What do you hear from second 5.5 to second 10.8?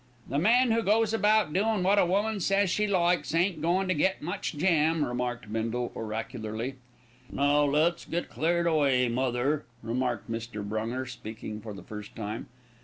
Bindle oracularly. "Now, let's get cleared away, mother," remarked Mr.